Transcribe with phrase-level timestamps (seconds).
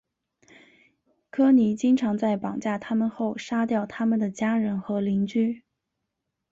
[1.29, 5.63] 科尼经常在绑架他们后杀掉他们的家人和邻居。